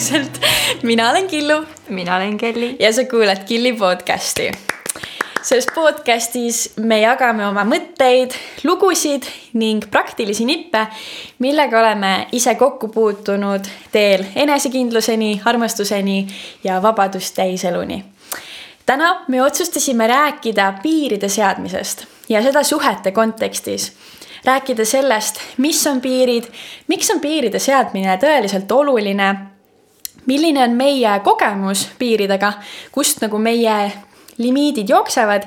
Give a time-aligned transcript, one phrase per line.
[0.00, 0.40] vaikselt.
[0.82, 1.64] mina olen Killu.
[1.88, 2.76] mina olen Kelly.
[2.78, 4.52] ja sa kuulad Killi podcasti.
[5.42, 8.32] selles podcastis me jagame oma mõtteid,
[8.64, 10.86] lugusid ning praktilisi nippe,
[11.38, 16.26] millega oleme ise kokku puutunud teel enesekindluseni, armastuseni
[16.64, 18.04] ja vabadust täis eluni
[18.86, 23.92] täna me otsustasime rääkida piiride seadmisest ja seda suhete kontekstis.
[24.44, 26.44] rääkida sellest, mis on piirid,
[26.88, 29.50] miks on piiride seadmine tõeliselt oluline,
[30.26, 32.52] milline on meie kogemus piiridega,
[32.92, 33.92] kust nagu meie
[34.40, 35.42] limiidid jooksevad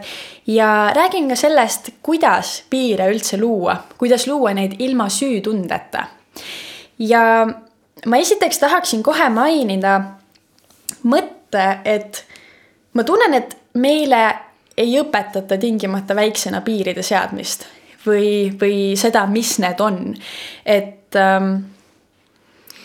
[0.47, 6.05] ja räägin ka sellest, kuidas piire üldse luua, kuidas luua neid ilma süütundeta.
[6.99, 7.47] ja
[8.05, 10.01] ma esiteks tahaksin kohe mainida
[11.03, 12.25] mõtte, et
[12.93, 14.23] ma tunnen, et meile
[14.77, 17.65] ei õpetata tingimata väiksena piiride seadmist
[18.05, 20.15] või, või seda, mis need on.
[20.65, 21.55] et ähm,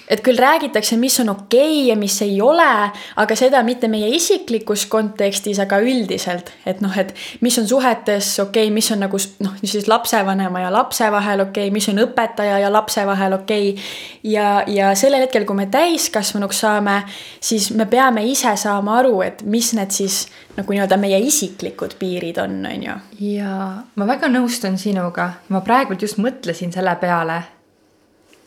[0.08, 2.68] et küll räägitakse, mis on okei okay ja mis ei ole,
[3.16, 7.12] aga seda mitte meie isiklikus kontekstis, aga üldiselt, et noh, et
[7.44, 11.68] mis on suhetes okei okay,, mis on nagu noh, siis lapsevanema ja lapse vahel okei
[11.68, 13.74] okay,, mis on õpetaja ja lapse vahel okei.
[13.74, 13.84] Okay..
[14.32, 17.02] ja, ja sellel hetkel, kui me täiskasvanuks saame,
[17.40, 20.24] siis me peame ise saama aru, et mis need siis
[20.56, 22.96] nagu nii-öelda meie isiklikud piirid on, on ju.
[23.34, 23.60] ja
[23.94, 27.42] ma väga nõustun sinuga, ma praegult just mõtlesin selle peale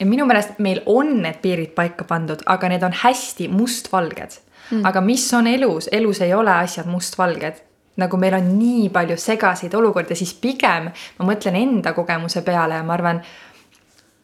[0.02, 4.40] ja minu meelest meil on need piirid paika pandud, aga need on hästi mustvalged.
[4.72, 4.86] Mm..
[4.88, 7.68] aga mis on elus, elus ei ole asjad mustvalged.
[8.00, 10.88] nagu meil on nii palju segaseid olukordi, siis pigem
[11.20, 13.20] ma mõtlen enda kogemuse peale ja ma arvan,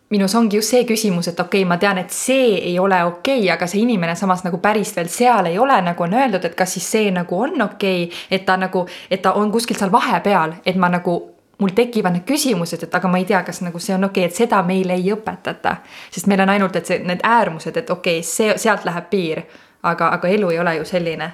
[0.09, 3.41] minus ongi just see küsimus, et okei okay,, ma tean, et see ei ole okei
[3.41, 6.55] okay,, aga see inimene samas nagu päris veel seal ei ole, nagu on öeldud, et
[6.55, 9.91] kas siis see nagu on okei okay,, et ta nagu, et ta on kuskil seal
[9.91, 11.19] vahepeal, et ma nagu
[11.57, 14.31] mul tekivad need küsimused, et aga ma ei tea, kas nagu see on okei okay,,
[14.31, 15.77] et seda meile ei õpetata.
[16.11, 19.43] sest meil on ainult, et see, need äärmused, et okei okay,, see, sealt läheb piir.
[19.83, 21.31] aga, aga elu ei ole ju selline.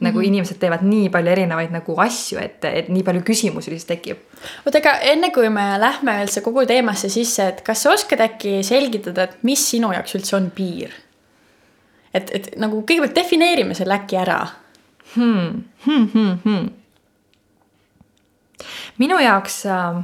[0.00, 0.26] nagu mm -hmm.
[0.26, 4.16] inimesed teevad nii palju erinevaid nagu asju, et, et nii palju küsimusi lihtsalt tekib.
[4.66, 8.62] oota, aga enne kui me lähme üldse kogu teemasse sisse, et kas sa oskad äkki
[8.62, 10.90] selgitada, et mis sinu jaoks üldse on piir?
[12.14, 14.46] et, et nagu kõigepealt defineerime selle äkki ära
[15.16, 15.62] hmm,.
[15.86, 16.83] Hmm, hmm, hmm
[18.98, 20.02] minu jaoks äh,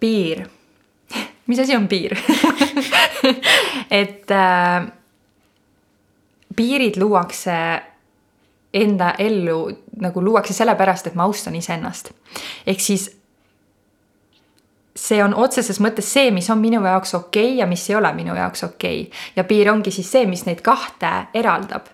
[0.00, 0.46] piir
[1.46, 2.16] mis asi on piir
[4.00, 4.86] et äh,
[6.56, 7.58] piirid luuakse
[8.74, 9.70] enda ellu
[10.00, 12.10] nagu luuakse sellepärast, et ma austan iseennast.
[12.66, 13.06] ehk siis
[14.96, 18.12] see on otseses mõttes see, mis on minu jaoks okei okay ja mis ei ole
[18.16, 19.18] minu jaoks okei okay.
[19.36, 21.88] ja piir ongi siis see, mis neid kahte eraldab.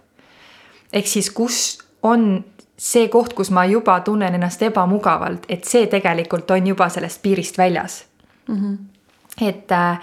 [0.92, 2.44] ehk siis, kus on
[2.82, 7.58] see koht, kus ma juba tunnen ennast ebamugavalt, et see tegelikult on juba sellest piirist
[7.58, 8.04] väljas
[8.48, 8.56] mm.
[8.56, 8.78] -hmm.
[9.48, 10.00] et, äh,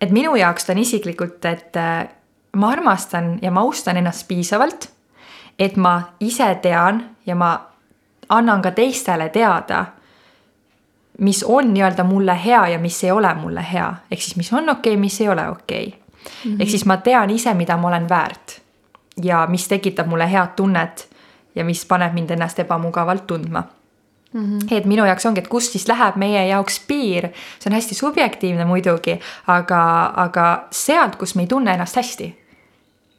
[0.00, 2.08] et minu jaoks ta on isiklikult, et äh,
[2.56, 4.90] ma armastan ja ma austan ennast piisavalt,
[5.58, 7.66] et ma ise tean ja ma
[8.28, 9.84] annan ka teistele teada,
[11.18, 14.68] mis on nii-öelda mulle hea ja mis ei ole mulle hea, ehk siis mis on
[14.68, 15.98] okei okay,, mis ei ole okei okay.
[16.44, 16.52] mm.
[16.52, 16.62] -hmm.
[16.62, 18.60] ehk siis ma tean ise, mida ma olen väärt
[19.22, 21.15] ja mis tekitab mulle head tunnet
[21.56, 23.64] ja mis paneb mind ennast ebamugavalt tundma
[24.32, 24.74] Mm -hmm.
[24.74, 27.28] et minu jaoks ongi, et kust siis läheb meie jaoks piir,
[27.58, 32.38] see on hästi subjektiivne muidugi, aga, aga sealt, kus me ei tunne ennast hästi.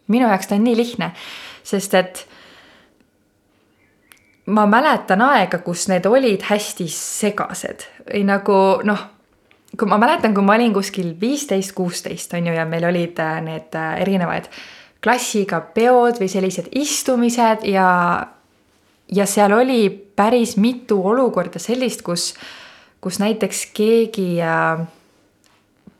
[0.08, 1.12] minu jaoks ta on nii lihtne,
[1.64, 2.28] sest et
[4.46, 9.06] ma mäletan aega, kus need olid hästi segased või nagu noh,
[9.80, 13.42] kui ma mäletan, kui ma olin kuskil viisteist, kuusteist on ju, ja meil olid äh,
[13.42, 14.77] need erinevad äh,
[15.07, 17.88] klassiga peod või sellised istumised ja,
[19.07, 22.34] ja seal oli päris mitu olukorda sellist, kus,
[23.00, 24.84] kus näiteks keegi äh,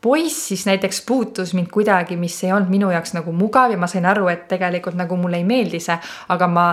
[0.04, 3.88] poiss siis näiteks puutus mind kuidagi, mis ei olnud minu jaoks nagu mugav ja ma
[3.88, 5.96] sain aru, et tegelikult nagu mulle ei meeldi see,
[6.28, 6.68] aga ma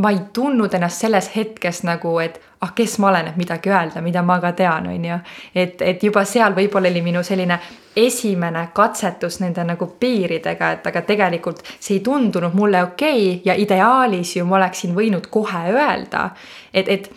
[0.00, 4.02] ma ei tundnud ennast selles hetkes nagu, et ah, kes ma olen, et midagi öelda,
[4.04, 5.18] mida ma ka tean, on ju.
[5.54, 7.58] et, et juba seal võib-olla oli minu selline
[7.96, 13.54] esimene katsetus nende nagu piiridega, et aga tegelikult see ei tundunud mulle okei okay ja
[13.54, 16.30] ideaalis ju ma oleksin võinud kohe öelda,
[16.74, 17.10] et, et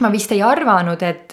[0.00, 1.32] ma vist ei arvanud, et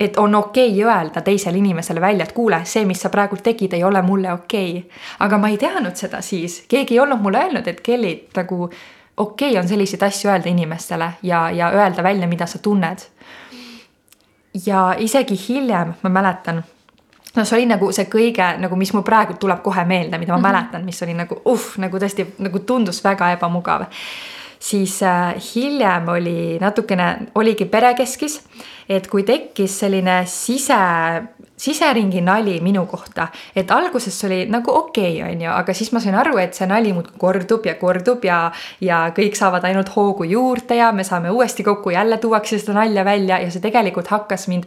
[0.00, 3.72] et on okei okay öelda teisele inimesele välja, et kuule, see, mis sa praegu tegid,
[3.72, 4.70] ei ole mulle okei.
[4.78, 5.00] Okay..
[5.20, 8.68] aga ma ei teadnud seda siis, keegi ei olnud mulle öelnud, et Kelly nagu
[9.16, 12.98] okei okay on selliseid asju öelda inimestele ja, ja öelda välja, mida sa tunned.
[14.66, 16.62] ja isegi hiljem ma mäletan,
[17.34, 20.38] no see oli nagu see kõige nagu, mis mul praegu tuleb kohe meelde, mida ma
[20.38, 20.52] mm -hmm.
[20.52, 23.86] mäletan, mis oli nagu uh, nagu tõesti nagu tundus väga ebamugav.
[24.58, 28.40] siis äh, hiljem oli natukene, oligi perekeskis,
[28.88, 30.74] et kui tekkis selline sise,
[31.56, 36.00] siseringi nali minu kohta, et alguses oli nagu okei okay,, on ju, aga siis ma
[36.02, 38.38] sain aru, et see nali muudkui kordub ja kordub ja,
[38.80, 43.04] ja kõik saavad ainult hoogu juurde ja me saame uuesti kokku, jälle tuuakse seda nalja
[43.04, 44.66] välja ja see tegelikult hakkas mind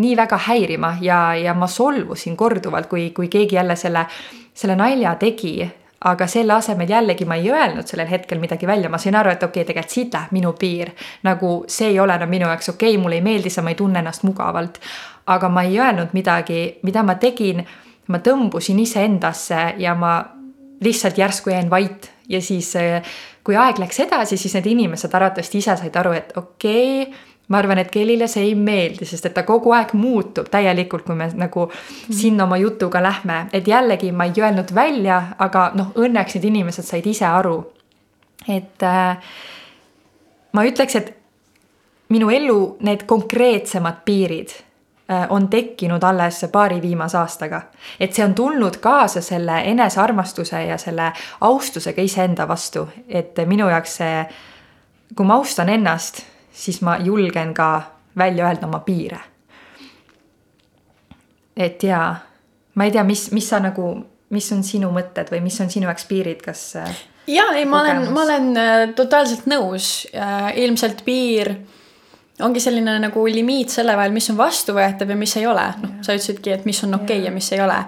[0.00, 4.06] nii väga häirima ja, ja ma solvusin korduvalt, kui, kui keegi jälle selle,
[4.54, 5.58] selle nalja tegi
[6.04, 9.42] aga selle asemel jällegi ma ei öelnud sellel hetkel midagi välja, ma sain aru, et
[9.42, 10.90] okei okay,, tegelikult siit läheb minu piir.
[11.22, 13.78] nagu see ei ole enam minu jaoks okei okay,, mulle ei meeldi see, ma ei
[13.78, 14.80] tunne ennast mugavalt.
[15.26, 17.64] aga ma ei öelnud midagi, mida ma tegin,
[18.08, 20.16] ma tõmbusin iseendasse ja ma
[20.82, 22.72] lihtsalt järsku jäin vait ja siis
[23.44, 27.22] kui aeg läks edasi, siis need inimesed arvatavasti ise said aru, et okei okay,
[27.52, 31.16] ma arvan, et Kellile see ei meeldi, sest et ta kogu aeg muutub täielikult, kui
[31.18, 32.16] me nagu mm.
[32.16, 36.88] sinna oma jutuga lähme, et jällegi ma ei öelnud välja, aga noh, õnneks need inimesed
[36.88, 37.58] said ise aru.
[38.48, 39.34] et äh,
[40.52, 41.12] ma ütleks, et
[42.12, 42.58] minu elu
[42.88, 47.62] need konkreetsemad piirid äh, on tekkinud alles paari viimase aastaga.
[48.00, 53.96] et see on tulnud kaasa selle enesearmastuse ja selle austusega iseenda vastu, et minu jaoks
[54.00, 54.26] see,
[55.14, 57.82] kui ma austan ennast siis ma julgen ka
[58.18, 59.20] välja öelda oma piire.
[61.56, 62.16] et jaa,
[62.74, 63.94] ma ei tea, mis, mis sa nagu,
[64.30, 66.64] mis on sinu mõtted või mis on sinu jaoks piirid, kas?
[66.80, 70.06] Äh, ja ei, ma olen, ma olen äh, totaalselt nõus,
[70.56, 71.54] ilmselt piir
[72.40, 76.16] ongi selline nagu limiit selle vahel, mis on vastuvõetav ja mis ei ole, noh, sa
[76.16, 77.78] ütlesidki, et mis on okei okay ja mis ei ole.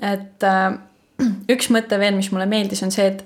[0.00, 0.78] et äh,
[1.54, 3.24] üks mõte veel, mis mulle meeldis, on see, et,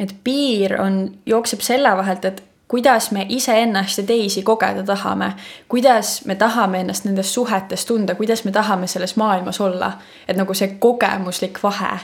[0.00, 5.32] et piir on, jookseb selle vahelt, et kuidas me iseennast ja teisi kogeda tahame,
[5.68, 9.92] kuidas me tahame ennast nendes suhetes tunda, kuidas me tahame selles maailmas olla.
[10.28, 11.98] et nagu see kogemuslik vahe,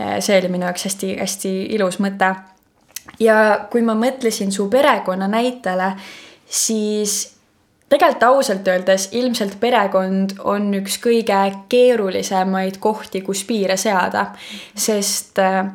[0.00, 2.34] eh, see oli minu jaoks hästi-hästi ilus mõte.
[3.20, 5.92] ja kui ma mõtlesin su perekonna näitele,
[6.46, 7.36] siis
[7.88, 14.26] tegelikult ausalt öeldes ilmselt perekond on üks kõige keerulisemaid kohti, kus piire seada,
[14.74, 15.66] sest äh,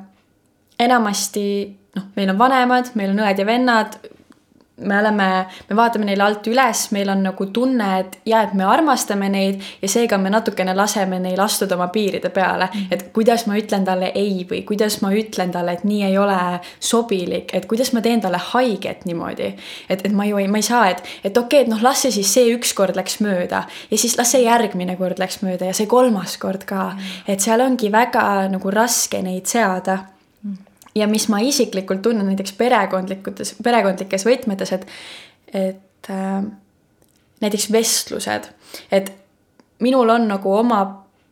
[0.80, 1.46] enamasti
[1.96, 4.00] noh, meil on vanemad, meil on õed ja vennad,
[4.82, 5.28] me oleme,
[5.70, 9.62] me vaatame neile alt üles, meil on nagu tunne, et ja et me armastame neid
[9.82, 12.70] ja seega me natukene laseme neil astuda oma piiride peale.
[12.72, 12.88] -hmm.
[12.92, 16.60] et kuidas ma ütlen talle ei või kuidas ma ütlen talle, et nii ei ole
[16.80, 19.56] sobilik, et kuidas ma teen talle haiget niimoodi.
[19.90, 22.02] et, et ma ju ei, ma ei saa, et, et okei okay,, et noh, las
[22.02, 25.66] see siis see üks kord läks mööda ja siis las see järgmine kord läks mööda
[25.66, 26.92] ja see kolmas kord ka.
[26.96, 27.28] -hmm.
[27.28, 29.98] et seal ongi väga nagu raske neid seada
[30.96, 34.88] ja mis ma isiklikult tunnen näiteks perekondlikutes, perekondlikes võtmetes, et,
[35.54, 36.44] et äh,
[37.42, 38.50] näiteks vestlused,
[38.92, 39.12] et
[39.80, 40.82] minul on nagu oma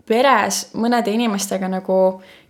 [0.10, 2.00] peres mõnede inimestega nagu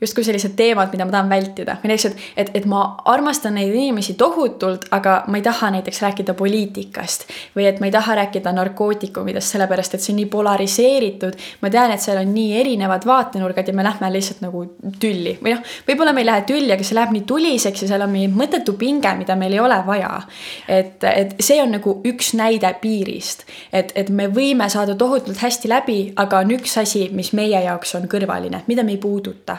[0.01, 1.75] justkui sellised teemad, mida ma tahan vältida.
[1.83, 6.01] või näiteks, et, et, et ma armastan neid inimesi tohutult, aga ma ei taha näiteks
[6.01, 7.25] rääkida poliitikast.
[7.55, 11.35] või et ma ei taha rääkida narkootikumidest, sellepärast et see on nii polariseeritud.
[11.61, 14.65] ma tean, et seal on nii erinevad vaatenurgad ja me lähme lihtsalt nagu
[14.99, 15.37] tülli.
[15.43, 18.13] või noh, võib-olla me ei lähe tülli, aga see läheb nii tuliseks ja seal on
[18.15, 20.21] mingi mõttetu pinge, mida meil ei ole vaja.
[20.67, 23.43] et, et see on nagu üks näide piirist.
[23.73, 27.95] et, et me võime saada tohutult hästi läbi, aga on üks asi, mis meie jaoks
[27.97, 29.57] on kõrvaline, mida me ei puuduta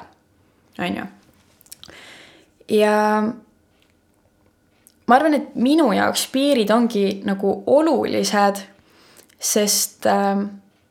[0.78, 1.04] on ju.
[2.78, 3.22] ja
[5.06, 8.62] ma arvan, et minu jaoks piirid ongi nagu olulised,
[9.40, 10.44] sest äh,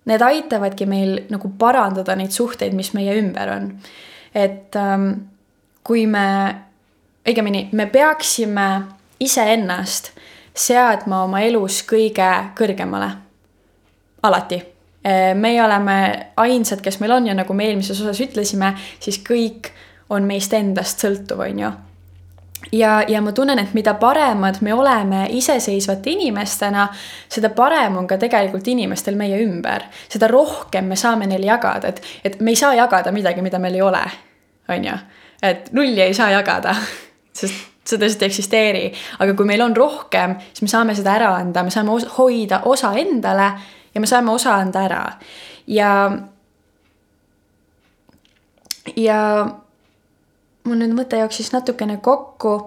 [0.09, 3.71] need aitavadki meil nagu parandada neid suhteid, mis meie ümber on.
[4.35, 5.11] et ähm,
[5.83, 6.55] kui me,
[7.27, 8.69] õigemini, me peaksime
[9.19, 10.11] iseennast
[10.53, 13.13] seadma oma elus kõige kõrgemale.
[14.23, 14.78] alati Äh,
[15.35, 19.71] meie oleme ainsad, kes meil on ja nagu me eelmises osas ütlesime, siis kõik
[20.09, 21.69] on meist endast sõltuv, on ju.
[22.75, 26.89] ja, ja ma tunnen, et mida paremad me oleme iseseisvate inimestena,
[27.29, 29.87] seda parem on ka tegelikult inimestel meie ümber.
[30.09, 33.79] seda rohkem me saame neile jagada, et, et me ei saa jagada midagi, mida meil
[33.79, 34.03] ei ole,
[34.69, 34.99] on ju.
[35.41, 36.75] et nulli ei saa jagada,
[37.39, 38.85] sest seda lihtsalt ei eksisteeri,
[39.23, 42.91] aga kui meil on rohkem, siis me saame seda ära anda, me saame hoida osa
[42.99, 43.53] endale
[43.93, 45.03] ja me saame osa anda ära
[45.67, 45.93] ja,
[48.95, 49.21] ja
[50.63, 52.57] mul nüüd mõte jooksis natukene kokku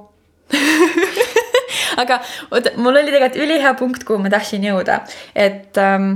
[2.03, 5.03] aga oota, mul oli tegelikult ülihea punkt, kuhu ma tahtsin jõuda,
[5.35, 6.13] et ähm,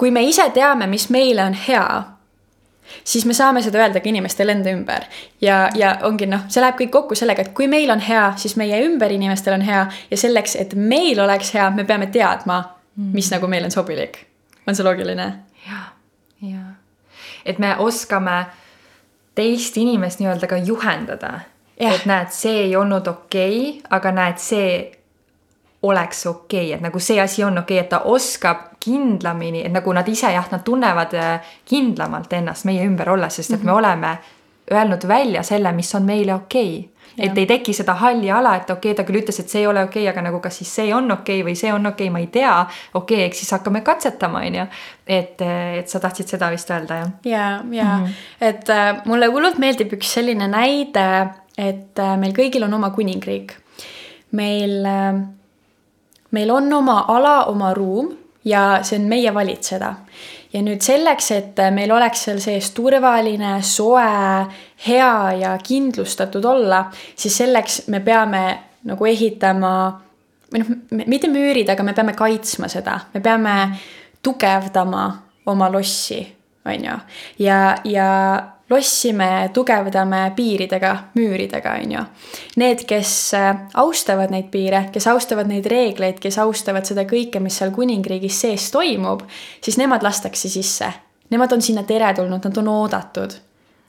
[0.00, 1.84] kui me ise teame, mis meile on hea,
[3.04, 5.06] siis me saame seda öelda ka inimestele enda ümber.
[5.40, 8.56] ja, ja ongi noh, see läheb kõik kokku sellega, et kui meil on hea, siis
[8.60, 12.62] meie ümber inimestel on hea ja selleks, et meil oleks hea, me peame teadma.
[13.12, 14.26] Mis nagu meile on sobilik.
[14.66, 15.32] on see loogiline?
[15.66, 15.80] ja,
[16.42, 16.64] ja.
[17.44, 18.46] et me oskame
[19.34, 21.40] teist inimest nii-öelda ka juhendada
[21.80, 21.94] Jah.
[21.94, 24.72] et näed, see ei olnud okei okay,, aga näed, see
[25.82, 29.72] oleks okei okay., et nagu see asi on okei okay,, et ta oskab kindlamini, et
[29.72, 33.66] nagu nad ise jah, nad tunnevad äh, kindlamalt ennast meie ümber olles, sest et mm
[33.66, 34.18] me oleme
[34.70, 36.99] öelnud välja selle, mis on meile okei okay..
[37.20, 39.66] Et ei teki seda halli ala, et okei okay,, ta küll ütles, et see ei
[39.70, 42.08] ole okei okay,, aga nagu kas siis see on okei okay või see on okei
[42.08, 42.54] okay,, ma ei tea.
[42.94, 44.68] okei okay,, eks siis hakkame katsetama, on ju.
[45.06, 45.42] et,
[45.80, 47.10] et sa tahtsid seda vist öelda, jah?
[47.24, 48.46] ja, ja mm, -hmm.
[48.52, 51.08] et äh, mulle hullult meeldib üks selline näide,
[51.58, 53.56] et äh, meil kõigil on oma kuningriik.
[54.32, 55.20] meil äh,,
[56.30, 58.12] meil on oma ala, oma ruum
[58.44, 59.94] ja see on meie valitseda.
[60.52, 64.02] ja nüüd selleks, et meil oleks seal sees turvaline, soe,
[64.88, 66.84] hea ja kindlustatud olla,
[67.16, 68.44] siis selleks me peame
[68.88, 69.72] nagu ehitama
[70.52, 70.70] või noh,
[71.06, 73.56] mitte müürid, aga me peame kaitsma seda, me peame
[74.22, 75.04] tugevdama
[75.50, 76.20] oma lossi,
[76.66, 76.96] on ju.
[77.44, 78.08] ja, ja
[78.70, 82.06] lossi me tugevdame piiridega, müüridega, on ju.
[82.62, 87.60] Need, kes äh, austavad neid piire, kes austavad neid reegleid, kes austavad seda kõike, mis
[87.60, 89.26] seal kuningriigis sees toimub,
[89.62, 90.90] siis nemad lastakse sisse.
[91.30, 93.38] Nemad on sinna teretulnud, nad on oodatud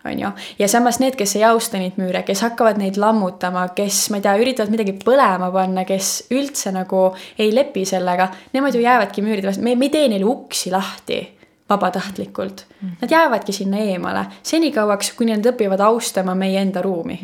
[0.05, 0.29] on ju,
[0.59, 4.25] ja samas need, kes ei austa neid müüre, kes hakkavad neid lammutama, kes, ma ei
[4.25, 9.51] tea, üritavad midagi põlema panna, kes üldse nagu ei lepi sellega, nemad ju jäävadki müüride
[9.51, 11.21] vastu, me, me ei tee neile uksi lahti
[11.69, 12.65] vabatahtlikult.
[12.67, 12.95] -hmm.
[13.01, 17.19] Nad jäävadki sinna eemale senikauaks, kuni nad õpivad austama meie enda ruumi,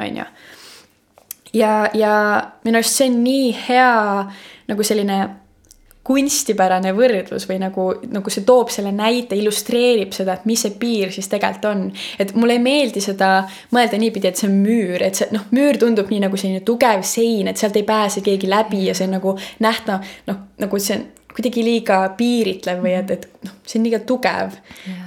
[0.00, 0.24] on ju.
[1.52, 4.26] ja, ja minu arust see on nii hea
[4.68, 5.28] nagu selline
[6.04, 11.12] kunstipärane võrdlus või nagu, nagu see toob selle näite, illustreerib seda, et mis see piir
[11.14, 11.84] siis tegelikult on.
[12.20, 13.30] et mulle ei meeldi seda
[13.72, 17.04] mõelda niipidi, et see on müür, et see noh, müür tundub nii nagu selline tugev
[17.08, 20.98] sein, et sealt ei pääse keegi läbi ja see on nagu nähtav, noh, nagu see
[20.98, 24.52] on kuidagi liiga piiritlev või et, et noh, see on liiga tugev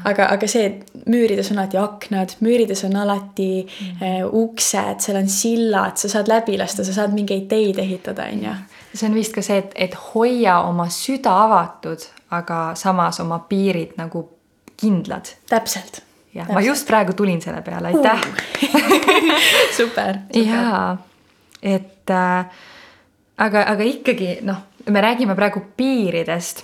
[0.07, 4.01] aga, aga see, et müürides on alati aknad, müürides on alati mm.
[4.01, 8.43] äh, uksed, seal on sillad, sa saad läbi lasta, sa saad mingeid teid ehitada, on
[8.49, 8.57] ju
[8.97, 12.03] see on vist ka see, et, et hoia oma süda avatud,
[12.35, 14.23] aga samas oma piirid nagu
[14.77, 15.33] kindlad.
[15.49, 16.01] täpselt.
[16.33, 18.41] jah, ma just praegu tulin selle peale, aitäh uh.
[19.77, 20.43] super, super..
[20.43, 20.97] jaa,
[21.61, 22.57] et äh,
[23.37, 26.63] aga, aga ikkagi noh, me räägime praegu piiridest.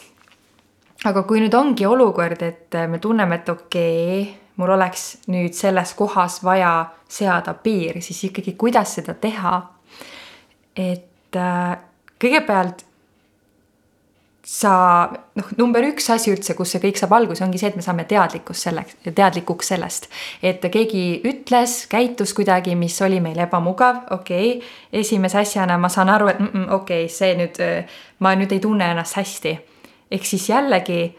[1.05, 5.93] aga kui nüüd ongi olukord, et me tunneme, et okei okay,, mul oleks nüüd selles
[5.97, 6.73] kohas vaja
[7.09, 9.55] seada piir, siis ikkagi, kuidas seda teha.
[10.75, 11.77] et äh,
[12.21, 12.85] kõigepealt
[14.43, 15.07] sa
[15.39, 18.03] noh, number üks asi üldse, kus see kõik saab alguse, ongi see, et me saame
[18.09, 20.09] teadlikkus selleks, teadlikuks sellest,
[20.43, 24.73] et keegi ütles, käitus kuidagi, mis oli meil ebamugav, okei okay..
[25.03, 27.61] esimese asjana ma saan aru, et mm -mm, okei okay,, see nüüd,
[28.19, 29.59] ma nüüd ei tunne ennast hästi.
[30.11, 31.15] ehk siis jällegi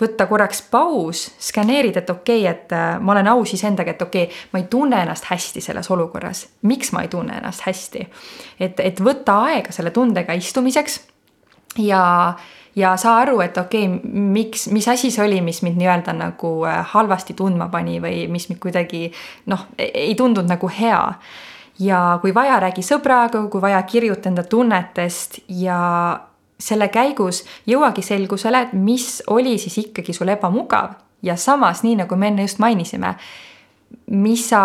[0.00, 4.26] võtta korraks paus, skaneerida, et okei okay,, et äh, ma olen aus iseendaga, et okei
[4.28, 6.46] okay,, ma ei tunne ennast hästi selles olukorras.
[6.62, 8.08] miks ma ei tunne ennast hästi?
[8.60, 11.00] et, et võtta aega selle tundega istumiseks
[11.78, 12.34] ja,
[12.76, 16.56] ja saa aru, et okei okay,, miks, mis asi see oli, mis mind nii-öelda nagu
[16.68, 19.08] äh, halvasti tundma pani või mis mind kuidagi
[19.46, 21.02] noh, ei tundunud nagu hea
[21.78, 25.78] ja kui vaja, räägi sõbraga, kui vaja, kirjuta enda tunnetest ja
[26.60, 32.16] selle käigus jõuagi selgusele, et mis oli siis ikkagi sul ebamugav ja samas, nii nagu
[32.16, 33.14] me enne just mainisime,
[34.10, 34.60] mis sa,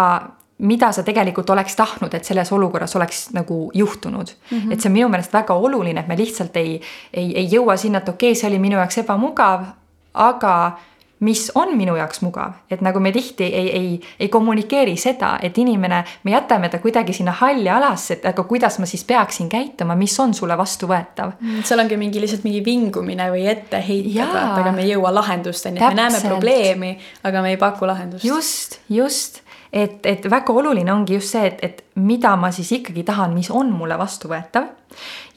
[0.59, 4.57] mida sa tegelikult oleks tahtnud, et selles olukorras oleks nagu juhtunud mm.
[4.57, 4.73] -hmm.
[4.73, 6.81] et see on minu meelest väga oluline, et me lihtsalt ei,
[7.13, 9.65] ei, ei jõua sinna, et okei okay,, see oli minu jaoks ebamugav,
[10.13, 10.77] aga
[11.19, 15.57] mis on minu jaoks mugav, et nagu me tihti ei, ei, ei kommunikeeri seda, et
[15.57, 19.97] inimene, me jätame ta kuidagi sinna halli alasse, et aga kuidas ma siis peaksin käituma,
[19.99, 21.35] mis on sulle vastuvõetav.
[21.67, 26.01] seal ongi mingi lihtsalt mingi vingumine või etteheited, aga me ei jõua lahendusteni, et me
[26.01, 28.25] näeme probleemi, aga me ei paku lahendust.
[28.25, 29.41] just, just,
[29.73, 33.51] et, et väga oluline ongi just see, et, et mida ma siis ikkagi tahan, mis
[33.51, 34.71] on mulle vastuvõetav.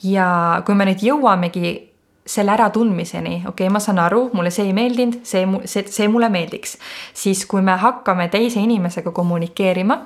[0.07, 0.29] ja
[0.67, 1.92] kui me nüüd jõuamegi
[2.27, 6.29] selle äratundmiseni, okei okay,, ma saan aru, mulle see ei meeldinud, see, see, see mulle
[6.31, 6.77] meeldiks.
[7.15, 9.99] siis kui me hakkame teise inimesega kommunikeerima,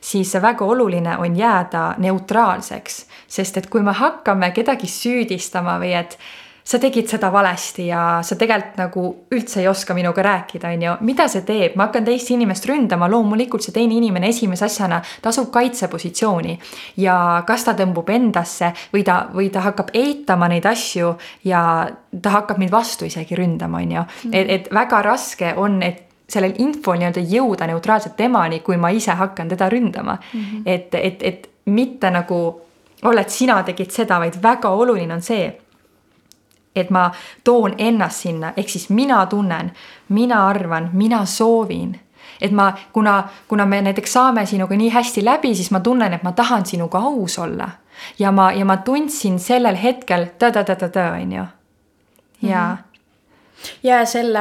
[0.00, 6.18] siis väga oluline on jääda neutraalseks, sest et kui me hakkame kedagi süüdistama või et
[6.64, 9.02] sa tegid seda valesti ja sa tegelikult nagu
[9.36, 13.08] üldse ei oska minuga rääkida, on ju, mida see teeb, ma hakkan teist inimest ründama,
[13.12, 16.56] loomulikult see teine inimene esimese asjana tasub kaitsepositsiooni.
[17.04, 17.16] Ja
[17.46, 21.12] kas ta tõmbub endasse või ta, või ta hakkab eitama neid asju
[21.44, 21.60] ja
[22.22, 26.00] ta hakkab mind vastu isegi ründama, on ju, et, et väga raske on, et
[26.32, 30.16] sellel infol nii-öelda jõuda neutraalselt temani, kui ma ise hakkan teda ründama.
[30.32, 30.40] Mm.
[30.40, 30.62] -hmm.
[30.64, 32.40] et, et, et mitte nagu
[33.02, 35.52] olla, et sina tegid seda, vaid väga oluline on see
[36.76, 37.10] et ma
[37.44, 39.72] toon ennast sinna, ehk siis mina tunnen,
[40.08, 42.00] mina arvan, mina soovin
[42.40, 46.22] et ma, kuna, kuna me näiteks saame sinuga nii hästi läbi, siis ma tunnen, et
[46.22, 47.68] ma tahan sinuga aus olla.
[48.18, 51.44] ja ma, ja ma tundsin sellel hetkel ta-ta-ta-ta-ta, on ju.
[52.42, 52.76] ja.
[52.76, 53.70] -hmm.
[53.82, 54.40] ja selle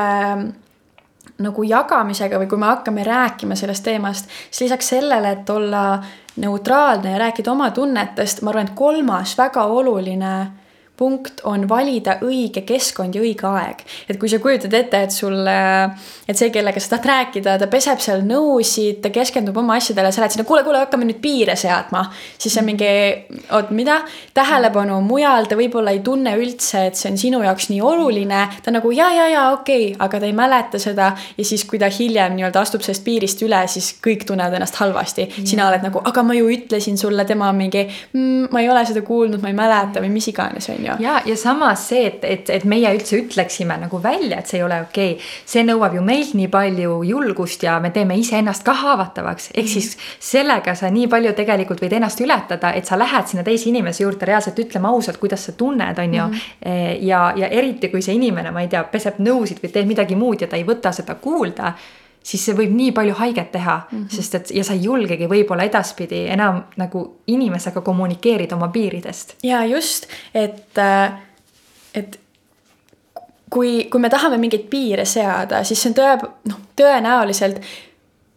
[1.39, 6.03] nagu jagamisega või kui me hakkame rääkima sellest teemast, siis lisaks sellele, et olla
[6.35, 10.47] neutraalne ja rääkida oma tunnetest, ma arvan, et kolmas väga oluline
[11.03, 13.83] punkt on valida õige keskkond ja õige aeg.
[14.07, 18.01] et kui sa kujutad ette, et sul, et see, kellega sa tahad rääkida, ta peseb
[18.03, 22.05] seal nõusid, ta keskendub oma asjadele, sa lähed sinna, kuule, kuule, hakkame nüüd piire seadma.
[22.37, 22.91] siis see on mingi,
[23.51, 23.99] oot, mida?
[24.33, 28.45] tähelepanu mujal, ta võib-olla ei tunne üldse, et see on sinu jaoks nii oluline.
[28.63, 31.11] ta nagu ja, ja, ja okei okay,, aga ta ei mäleta seda.
[31.37, 35.27] ja siis, kui ta hiljem nii-öelda astub sellest piirist üle, siis kõik tunnevad ennast halvasti.
[35.43, 38.85] sina oled nagu, aga ma ju ütlesin sulle, tema on mingi mmm,, ma ei ole
[38.87, 40.92] seda kuulnud, ma ei mäleta või mis iganes, on ju.
[40.99, 44.65] Ja, ja samas see, et, et, et meie üldse ütleksime nagu välja, et see ei
[44.65, 48.75] ole okei okay., see nõuab ju meilt nii palju julgust ja me teeme iseennast ka
[48.81, 49.49] haavatavaks.
[49.53, 53.69] ehk siis sellega sa nii palju tegelikult võid ennast ületada, et sa lähed sinna teise
[53.69, 56.23] inimese juurde reaalselt ütlema ausalt, kuidas sa tunned, on ju.
[56.23, 57.03] Mhm.
[57.07, 60.41] ja, ja eriti, kui see inimene, ma ei tea, peseb nõusid või teeb midagi muud
[60.41, 61.73] ja ta ei võta seda kuulda
[62.23, 64.15] siis see võib nii palju haiget teha mm, -hmm.
[64.15, 69.35] sest et ja sa ei julgegi võib-olla edaspidi enam nagu inimesega kommunikeerida oma piiridest.
[69.43, 71.13] ja just, et, äh,
[71.93, 72.19] et
[73.49, 77.59] kui, kui me tahame mingeid piire seada, siis see on tõe, noh, tõenäoliselt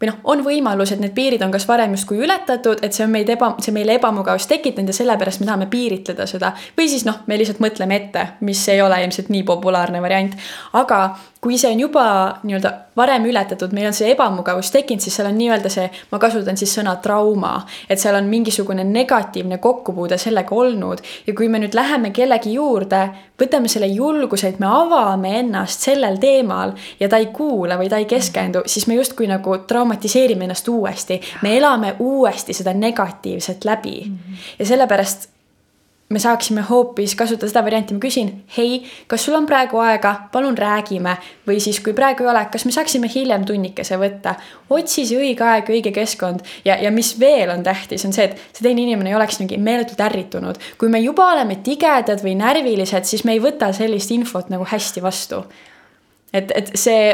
[0.01, 3.13] või noh, on võimalus, et need piirid on kas varem justkui ületatud, et see on
[3.13, 6.51] meid eba, see meile ebamugavust tekitanud ja sellepärast me tahame piiritleda seda.
[6.77, 10.37] või siis noh, me lihtsalt mõtleme ette, mis ei ole ilmselt nii populaarne variant.
[10.73, 10.99] aga
[11.41, 12.03] kui see on juba
[12.43, 16.57] nii-öelda varem ületatud, meil on see ebamugavus tekkinud, siis seal on nii-öelda see, ma kasutan
[16.57, 17.53] siis sõna trauma,
[17.89, 21.03] et seal on mingisugune negatiivne kokkupuude sellega olnud.
[21.27, 23.03] Ja kui me nüüd läheme kellegi juurde,
[23.37, 28.01] võtame selle julguse, et me avame ennast sellel teemal ja ta ei kuula või ta
[28.01, 33.99] ei keskendu, siis me justkui nagu traumatiseerime ennast uuesti, me elame uuesti seda negatiivset läbi.
[34.57, 35.36] Ja sellepärast
[36.09, 38.79] me saaksime hoopis kasutada seda varianti, ma küsin, hei,
[39.11, 41.17] kas sul on praegu aega, palun räägime.
[41.47, 44.35] või siis, kui praegu ei ole, kas me saaksime hiljem tunnikese võtta.
[44.69, 48.39] otsi see õige aeg, õige keskkond ja, ja mis veel on tähtis, on see, et
[48.53, 50.59] see teine inimene ei oleks mingi meeletult ärritunud.
[50.77, 55.03] kui me juba oleme tigedad või närvilised, siis me ei võta sellist infot nagu hästi
[55.03, 55.43] vastu.
[56.33, 57.11] et, et see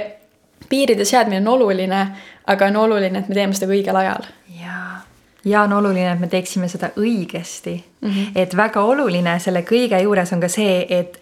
[0.70, 2.06] piiride seadmine on oluline,
[2.48, 4.30] aga on oluline, et me teeme seda õigel ajal.
[4.62, 5.02] jaa
[5.46, 8.10] ja on oluline, et me teeksime seda õigesti mm.
[8.10, 8.32] -hmm.
[8.36, 11.20] et väga oluline selle kõige juures on ka see, et,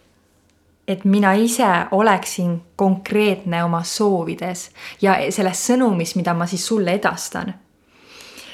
[0.87, 4.69] et mina ise oleksin konkreetne oma soovides
[5.01, 7.53] ja selles sõnumis, mida ma siis sulle edastan.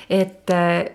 [0.10, 0.86] et äh,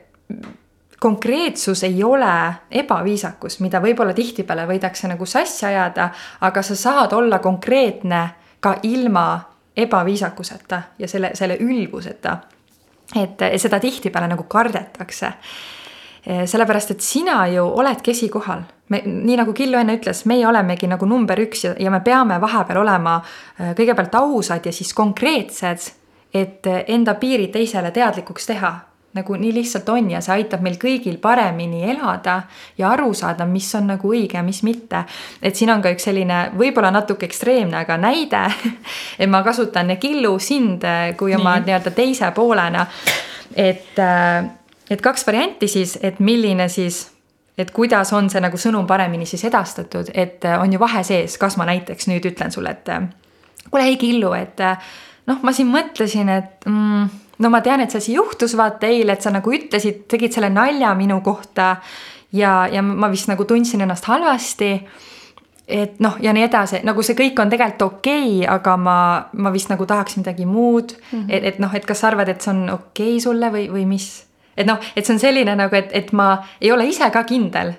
[1.02, 7.38] konkreetsus ei ole ebaviisakus, mida võib-olla tihtipeale võidakse nagu sassi ajada, aga sa saad olla
[7.38, 8.28] konkreetne
[8.60, 9.40] ka ilma
[9.76, 12.36] ebaviisakuseta ja selle, selle ülbuseta
[13.16, 15.32] et seda tihtipeale nagu kardetakse.
[16.22, 21.06] sellepärast, et sina ju oledki esikohal, me, nii nagu Killu enne ütles, meie olemegi nagu
[21.06, 25.88] number üks ja, ja me peame vahepeal olema äh, kõigepealt ausad ja siis konkreetsed,
[26.34, 28.72] et enda piirid teisele teadlikuks teha
[29.14, 32.42] nagu nii lihtsalt on ja see aitab meil kõigil paremini elada
[32.78, 35.04] ja aru saada, mis on nagu õige ja mis mitte.
[35.42, 38.42] et siin on ka üks selline võib-olla natuke ekstreemne, aga näide,
[39.20, 42.86] et ma kasutan Killu sind kui oma nii-öelda teise poolena.
[43.56, 43.98] et,
[44.90, 47.08] et kaks varianti siis, et milline siis
[47.58, 51.58] et kuidas on see nagu sõnum paremini siis edastatud, et on ju vahe sees, kas
[51.60, 52.88] ma näiteks nüüd ütlen sulle, et
[53.68, 54.62] kuule, ei Killu, et
[55.28, 59.16] noh, ma siin mõtlesin, et mm, no ma tean, et see asi juhtus vaata eile,
[59.16, 61.76] et sa nagu ütlesid, tegid selle nalja minu kohta
[62.32, 64.72] ja, ja ma vist nagu tundsin ennast halvasti.
[65.68, 68.96] et noh, ja nii edasi, nagu see kõik on tegelikult okei okay,, aga ma,
[69.32, 71.18] ma vist nagu tahaks midagi muud mm.
[71.18, 71.26] -hmm.
[71.28, 73.86] et, et noh, et kas sa arvad, et see on okei okay sulle või, või
[73.86, 74.26] mis?
[74.56, 77.72] et noh, et see on selline nagu, et, et ma ei ole ise ka kindel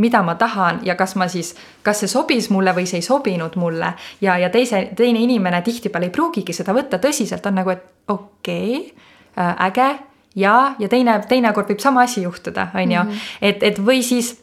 [0.00, 3.56] mida ma tahan ja kas ma siis, kas see sobis mulle või see ei sobinud
[3.60, 3.92] mulle.
[4.20, 8.76] ja, ja teise, teine inimene tihtipeale ei pruugigi seda võtta tõsiselt, on nagu, et okei
[8.80, 9.90] okay, äh,, äge
[10.36, 13.04] ja, ja teine, teinekord võib sama asi juhtuda, on ju.
[13.04, 13.24] Mhm.
[13.42, 14.34] et, et või siis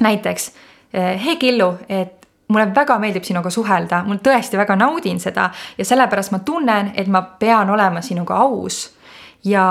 [0.00, 0.52] näiteks,
[0.94, 5.84] äh, hei Killu, et mulle väga meeldib sinuga suhelda, mul tõesti väga naudin seda ja
[5.84, 8.90] sellepärast ma tunnen, et ma pean olema sinuga aus.
[9.44, 9.64] ja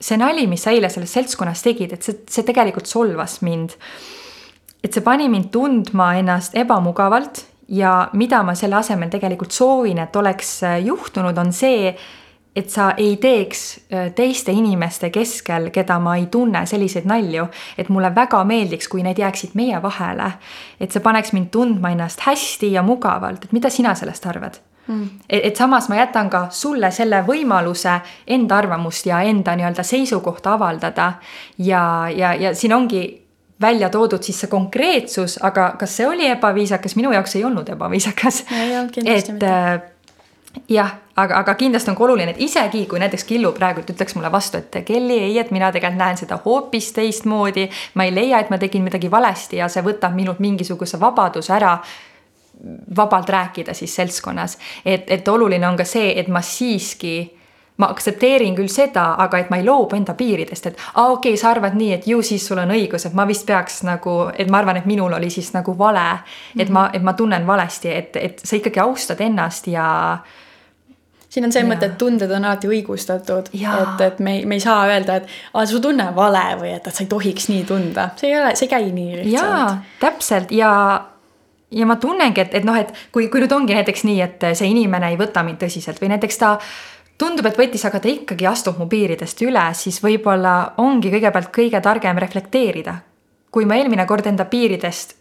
[0.00, 3.76] see nali, mis sa eile selles seltskonnas tegid, et see, see tegelikult solvas mind
[4.84, 10.16] et see pani mind tundma ennast ebamugavalt ja mida ma selle asemel tegelikult soovin, et
[10.16, 11.94] oleks äh, juhtunud, on see,
[12.54, 17.48] et sa ei teeks äh, teiste inimeste keskel, keda ma ei tunne, selliseid nalju.
[17.78, 20.32] et mulle väga meeldiks, kui need jääksid meie vahele.
[20.80, 24.60] et see paneks mind tundma ennast hästi ja mugavalt, et mida sina sellest arvad?
[24.86, 25.08] mm..
[25.30, 30.52] et, et samas ma jätan ka sulle selle võimaluse enda arvamust ja enda nii-öelda seisukohta
[30.52, 31.12] avaldada.
[31.58, 33.23] ja, ja, ja siin ongi
[33.64, 38.44] välja toodud siis see konkreetsus, aga kas see oli ebaviisakas, minu jaoks ei olnud ebaviisakas.
[39.04, 39.80] et äh,
[40.68, 44.30] jah, aga, aga kindlasti on ka oluline, et isegi kui näiteks Killu praegult ütleks mulle
[44.32, 48.50] vastu, et Kelly, ei, et mina tegelikult näen seda hoopis teistmoodi, ma ei leia, et
[48.50, 51.78] ma tegin midagi valesti ja see võtab minult mingisuguse vabaduse ära
[52.96, 54.58] vabalt rääkida siis seltskonnas.
[54.84, 57.16] et, et oluline on ka see, et ma siiski
[57.76, 61.40] ma aktsepteerin küll seda, aga et ma ei loobu enda piiridest, et aa okei okay,,
[61.40, 64.50] sa arvad nii, et ju siis sul on õigus, et ma vist peaks nagu, et
[64.50, 66.06] ma arvan, et minul oli siis nagu vale.
[66.58, 69.86] et ma, et ma tunnen valesti, et, et sa ikkagi austad ennast ja
[71.34, 71.66] siin on see ja.
[71.66, 75.26] mõte, et tunded on alati õigustatud, et, et me ei, me ei saa öelda, et
[75.52, 78.38] aa, su tunne on vale või et, et sa ei tohiks nii tunda, see ei
[78.38, 79.34] ole, see ei käi nii lihtsalt.
[79.34, 79.66] jaa,
[80.04, 80.70] täpselt ja,
[81.74, 84.70] ja ma tunnengi, et, et noh, et kui, kui nüüd ongi näiteks nii, et see
[84.70, 86.54] inimene ei võta mind tõsiselt või näiteks ta
[87.18, 91.80] tundub, et võttis, aga ta ikkagi astub mu piiridest üle, siis võib-olla ongi kõigepealt kõige
[91.80, 92.96] targem reflekteerida.
[93.54, 95.14] kui ma eelmine kord enda piiridest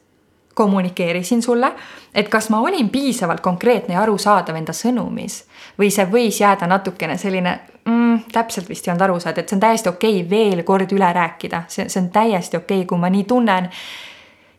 [0.54, 1.72] kommunikeerisin sulle,
[2.14, 5.44] et kas ma olin piisavalt konkreetne ja arusaadav enda sõnumis
[5.80, 9.58] või see võis jääda natukene selline mm, täpselt vist ei olnud aru saada, et see
[9.58, 12.98] on täiesti okei okay veel kord üle rääkida, see, see on täiesti okei okay,, kui
[12.98, 13.70] ma nii tunnen.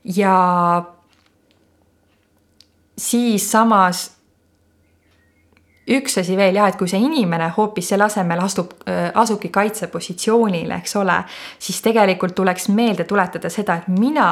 [0.04, 0.34] ja
[2.98, 4.13] siis samas
[5.90, 8.72] üks asi veel jah, et kui see inimene hoopis selle asemel astub,
[9.14, 11.18] asubki kaitsepositsioonile, eks ole,
[11.58, 14.28] siis tegelikult tuleks meelde tuletada seda, et mina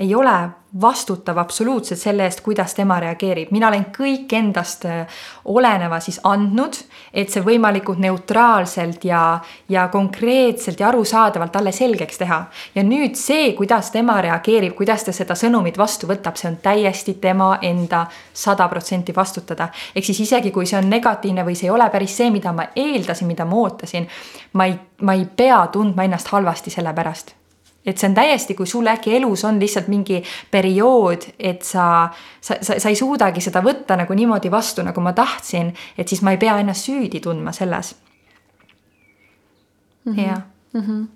[0.00, 0.48] ei ole
[0.80, 6.76] vastutav absoluutselt selle eest, kuidas tema reageerib, mina olen kõik endast äh, oleneva siis andnud,
[7.12, 12.38] et see võimalikult neutraalselt ja, ja konkreetselt ja arusaadavalt talle selgeks teha.
[12.74, 17.16] ja nüüd see, kuidas tema reageerib, kuidas ta seda sõnumit vastu võtab, see on täiesti
[17.20, 19.68] tema enda sada protsenti vastutada.
[19.94, 22.70] ehk siis isegi kui see on negatiivne või see ei ole päris see, mida ma
[22.76, 24.08] eeldasin, mida ma ootasin,
[24.52, 27.39] ma ei, ma ei pea tundma ennast halvasti selle pärast
[27.86, 32.08] et see on täiesti, kui sul äkki elus on lihtsalt mingi periood, et sa,
[32.40, 36.22] sa, sa, sa ei suudagi seda võtta nagu niimoodi vastu, nagu ma tahtsin, et siis
[36.22, 37.94] ma ei pea ennast süüdi tundma selles.
[40.04, 40.20] -hmm.
[40.26, 40.42] jah.
[40.74, 41.06] -hmm.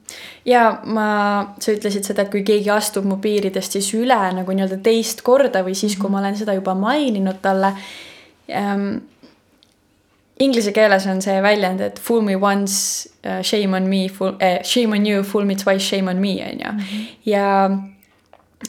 [0.44, 4.80] ja ma, sa ütlesid seda, et kui keegi astub mu piiridest siis üle nagu nii-öelda
[4.82, 6.12] teist korda või siis, kui -hmm.
[6.12, 7.74] ma olen seda juba maininud talle
[8.50, 8.96] ähm,
[10.42, 14.60] Inglise keeles on see väljend, et fool me once uh,, shame on me, fool eh,,
[14.66, 16.72] shame on you, fool me twice, shame on me, on ju.
[16.72, 17.04] Mhm.
[17.30, 17.50] ja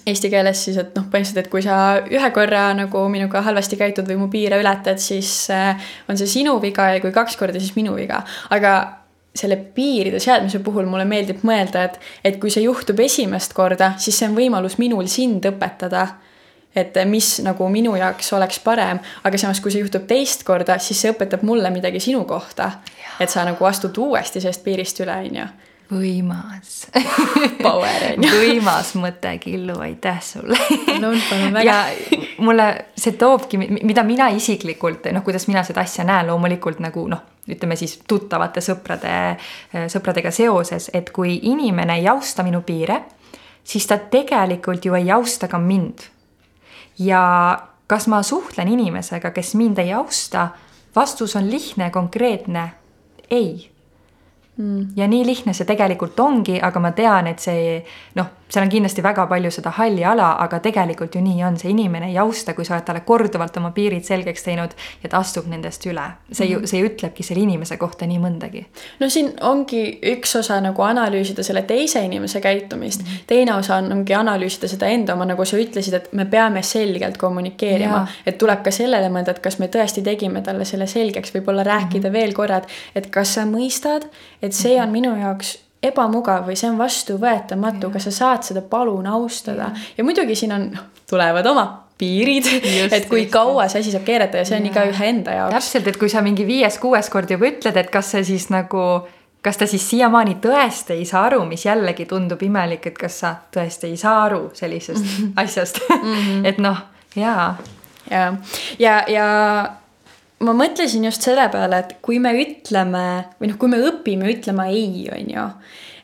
[0.06, 1.78] eesti keeles siis, et noh, põhimõtteliselt, et kui sa
[2.12, 6.58] ühe korra nagu minuga halvasti käitud või mu piire ületad, siis äh, on see sinu
[6.62, 8.22] viga ja kui kaks korda, siis minu viga.
[8.54, 8.76] aga
[9.36, 14.16] selle piiride seadmise puhul mulle meeldib mõelda, et, et kui see juhtub esimest korda, siis
[14.20, 16.08] see on võimalus minul sind õpetada
[16.76, 21.02] et mis nagu minu jaoks oleks parem, aga samas, kui see juhtub teist korda, siis
[21.02, 22.72] see õpetab mulle midagi sinu kohta.
[23.20, 25.48] et sa nagu astud uuesti sellest piirist üle, on ju
[25.92, 26.88] võimas
[27.66, 28.32] Power on ju.
[28.32, 31.64] võimas mõte, Killu, aitäh sulle palun, palun väga.
[31.64, 37.06] ja mulle see toobki, mida mina isiklikult, noh, kuidas mina seda asja näen, loomulikult nagu
[37.12, 39.14] noh, ütleme siis tuttavate sõprade,
[39.92, 43.04] sõpradega seoses, et kui inimene ei austa minu piire,
[43.64, 46.10] siis ta tegelikult ju ei austa ka mind
[47.00, 47.24] ja
[47.88, 50.50] kas ma suhtlen inimesega, kes mind ei austa?
[50.96, 52.70] vastus on lihtne konkreetne
[53.30, 53.72] ei
[54.58, 54.88] mm..
[54.96, 57.80] ja nii lihtne see tegelikult ongi, aga ma tean, et see
[58.16, 61.72] noh, seal on kindlasti väga palju seda halli ala, aga tegelikult ju nii on, see
[61.74, 65.48] inimene ei austa, kui sa oled talle korduvalt oma piirid selgeks teinud ja ta astub
[65.50, 66.06] nendest üle.
[66.32, 66.70] see ju, mm.
[66.70, 68.66] see ütlebki selle inimese kohta nii mõndagi.
[69.02, 69.82] no siin ongi
[70.14, 73.26] üks osa nagu analüüsida selle teise inimese käitumist mm, -hmm.
[73.28, 77.18] teine osa on, ongi analüüsida seda enda oma, nagu sa ütlesid, et me peame selgelt
[77.18, 81.64] kommunikeerima, et tuleb ka sellele mõelda, et kas me tõesti tegime talle selle selgeks, võib-olla
[81.64, 82.22] rääkida mm -hmm.
[82.22, 84.06] veel korra, et, et kas sa mõistad,
[84.42, 89.08] et see on minu jaoks ebamugav või see on vastuvõetamatu, kas sa saad seda palun
[89.08, 91.66] austada ja, ja muidugi siin on, noh, tulevad oma
[91.98, 92.48] piirid,
[92.92, 95.56] et kui just, kaua see asi saab keerata ja see on igaühe enda jaoks.
[95.56, 98.84] täpselt, et kui sa mingi viies-kuues kord juba ütled, et kas see siis nagu,
[99.46, 103.36] kas ta siis siiamaani tõesti ei saa aru, mis jällegi tundub imelik, et kas sa
[103.56, 105.32] tõesti ei saa aru sellisest mm -hmm.
[105.44, 106.46] asjast mm, -hmm.
[106.50, 106.84] et noh,
[107.16, 107.58] jaa.
[108.12, 108.34] ja,
[108.80, 109.26] ja, ja
[110.44, 113.06] ma mõtlesin just selle peale, et kui me ütleme
[113.40, 115.46] või noh, kui me õpime ütlema ei, on ju,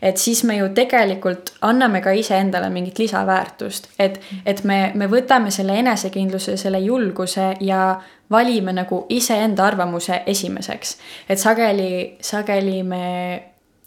[0.02, 5.52] et siis me ju tegelikult anname ka iseendale mingit lisaväärtust, et, et me, me võtame
[5.54, 7.84] selle enesekindluse, selle julguse ja
[8.32, 10.98] valime nagu iseenda arvamuse esimeseks.
[11.30, 13.06] et sageli, sageli me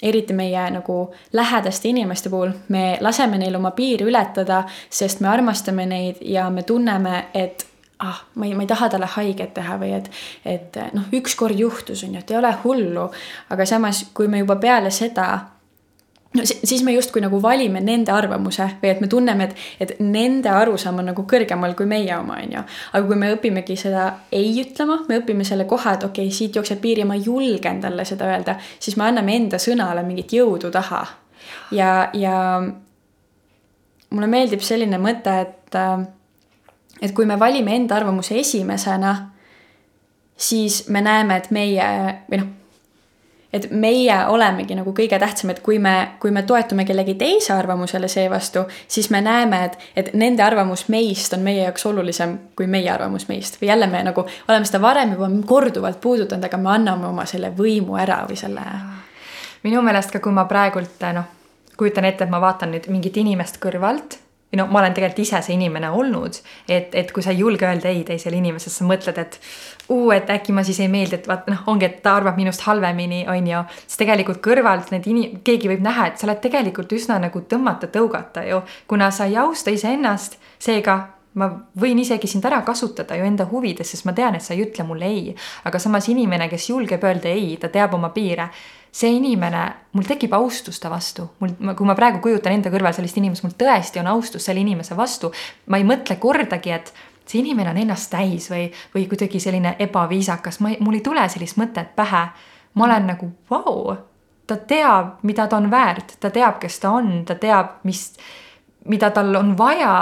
[0.04, 5.86] eriti meie nagu lähedaste inimeste puhul, me laseme neil oma piiri ületada, sest me armastame
[5.86, 7.64] neid ja me tunneme, et
[8.04, 10.10] ah, ma ei, ma ei taha talle haiget teha või et,
[10.44, 13.08] et noh, ükskord juhtus, on ju, et ei ole hullu.
[13.50, 15.28] aga samas, kui me juba peale seda
[16.34, 20.50] no siis me justkui nagu valime nende arvamuse või et me tunneme, et, et nende
[20.50, 22.62] arusaam on nagu kõrgemal kui meie oma, on ju.
[22.92, 26.58] aga kui me õpimegi seda ei ütlema, me õpime selle koha, et okei okay,, siit
[26.58, 30.72] jookseb piir ja ma julgen talle seda öelda, siis me anname enda sõnale mingit jõudu
[30.74, 31.04] taha.
[31.74, 32.36] ja, ja
[34.14, 35.78] mulle meeldib selline mõte, et,
[37.02, 39.14] et kui me valime enda arvamuse esimesena,
[40.36, 41.88] siis me näeme, et meie
[42.30, 42.52] või noh
[43.54, 48.08] et meie olemegi nagu kõige tähtsam, et kui me, kui me toetume kellegi teise arvamusele
[48.10, 52.90] seevastu, siis me näeme, et, et nende arvamus meist on meie jaoks olulisem kui meie
[52.90, 57.06] arvamus meist või jälle me nagu oleme seda varem juba korduvalt puudutanud, aga me anname
[57.12, 58.66] oma selle võimu ära või selle.
[59.62, 61.30] minu meelest ka, kui ma praegult noh,
[61.78, 64.18] kujutan ette, et ma vaatan nüüd mingit inimest kõrvalt
[64.54, 66.38] või noh, ma olen tegelikult ise see inimene olnud,
[66.68, 69.38] et, et kui sa ei julge öelda ei teisele inimesele, sa mõtled, et
[69.92, 72.62] uu, et äkki ma siis ei meeldi, et vaat noh, ongi, et ta arvab minust
[72.68, 73.64] halvemini, on ju.
[73.86, 78.46] siis tegelikult kõrvalt need inim-, keegi võib näha, et sa oled tegelikult üsna nagu tõmmata-tõugata
[78.48, 81.00] ju, kuna sa ei austa iseennast, seega
[81.34, 81.48] ma
[81.80, 84.86] võin isegi sind ära kasutada ju enda huvides, sest ma tean, et sa ei ütle
[84.86, 85.34] mulle ei.
[85.66, 88.52] aga samas inimene, kes julgeb öelda ei, ta teab oma piire
[88.94, 93.18] see inimene, mul tekib austus ta vastu, mul, kui ma praegu kujutan enda kõrval sellist
[93.18, 95.32] inimest, mul tõesti on austus selle inimese vastu.
[95.66, 96.92] ma ei mõtle kordagi, et
[97.26, 101.28] see inimene on ennast täis või, või kuidagi selline ebaviisakas, ma ei, mul ei tule
[101.28, 102.26] sellist mõtet pähe.
[102.74, 103.74] ma olen nagu vau!
[103.74, 103.96] Wow,,
[104.46, 108.12] ta teab, mida ta on väärt, ta teab, kes ta on, ta teab, mis,
[108.84, 109.96] mida tal on vaja.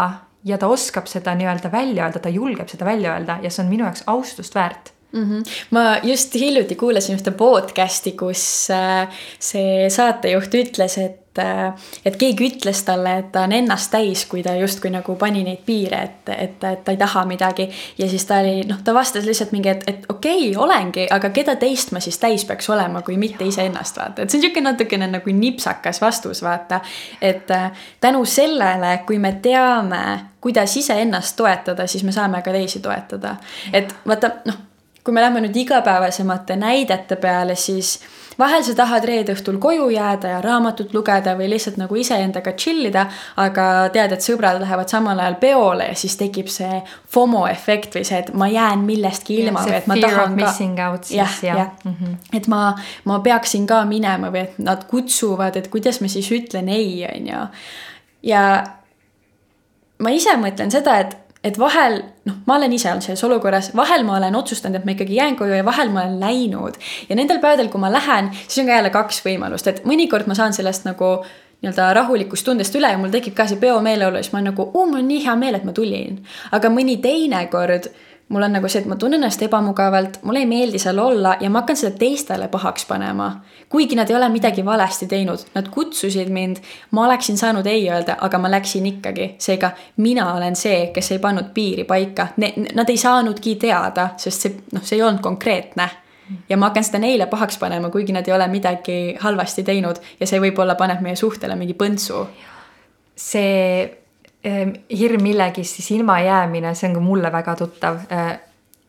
[0.45, 3.39] Ja ta oskab seda nii-öelda välja öelda, ta julgeb seda välja öelda.
[3.43, 5.23] Ja see on minu jaoks austust väärt mm.
[5.23, 5.43] -hmm.
[5.71, 11.73] ma just hiljuti kuulasin ühte podcast'i, kus äh, see saatejuht ütles, et äh,
[12.05, 15.63] et keegi ütles talle, et ta on ennast täis, kui ta justkui nagu pani neid
[15.67, 17.69] piire, et, et, et ta ei taha midagi.
[17.99, 21.31] ja siis ta oli, noh, ta vastas lihtsalt mingi, et, et okei okay,, olengi, aga
[21.31, 24.23] keda teist ma siis täis peaks olema, kui mitte iseennast, vaata.
[24.23, 26.81] et see on niisugune natukene nagu nipsakas vastus, vaata.
[27.21, 27.71] et äh,
[28.01, 33.37] tänu sellele, kui me teame, kuidas iseennast toetada, siis me saame ka teisi toetada.
[33.73, 34.72] et vaata, noh
[35.05, 37.97] kui me läheme nüüd igapäevasemate näidete peale, siis
[38.39, 42.87] vahel sa tahad reede õhtul koju jääda ja raamatut lugeda või lihtsalt nagu iseendaga chill
[42.89, 43.07] ida,
[43.43, 46.81] aga tead, et sõbrad lähevad samal ajal peole ja siis tekib see
[47.13, 50.53] FOMO efekt või see, et ma jään millestki ilma või et ma tahan ka.
[51.11, 51.67] jah, jah ja.
[51.85, 52.15] -hmm.
[52.39, 52.63] et ma,
[53.05, 57.27] ma peaksin ka minema või et nad kutsuvad, et kuidas ma siis ütlen ei, on
[57.27, 57.43] ju.
[58.23, 58.45] ja
[60.03, 64.05] ma ise mõtlen seda, et et vahel, noh, ma olen ise olnud selles olukorras, vahel
[64.07, 66.79] ma olen otsustanud, et ma ikkagi jään koju ja vahel ma olen läinud.
[67.09, 70.39] ja nendel päevadel, kui ma lähen, siis on ka jälle kaks võimalust, et mõnikord ma
[70.39, 71.17] saan sellest nagu
[71.63, 74.99] nii-öelda rahulikust tundest üle ja mul tekib ka see peomeeleolu siis ma olen nagu, mul
[74.99, 76.19] on nii hea meel, et ma tulin.
[76.53, 77.91] aga mõni teine kord
[78.29, 81.51] mul on nagu see, et ma tunnen ennast ebamugavalt, mulle ei meeldi seal olla ja
[81.51, 83.31] ma hakkan seda teistele pahaks panema.
[83.69, 86.57] kuigi nad ei ole midagi valesti teinud, nad kutsusid mind,
[86.91, 89.35] ma oleksin saanud ei öelda, aga ma läksin ikkagi.
[89.39, 92.29] seega mina olen see, kes ei pannud piiri paika,
[92.75, 95.89] nad ei saanudki teada, sest see, noh, see ei olnud konkreetne
[96.49, 100.27] ja ma hakkan seda neile pahaks panema, kuigi nad ei ole midagi halvasti teinud ja
[100.27, 102.27] see võib-olla paneb meie suhtele mingi põntsu.
[103.17, 104.02] see
[104.45, 107.99] hirm millegist siis ilma jäämine, see on ka mulle väga tuttav.
[108.11, 108.31] Ehm,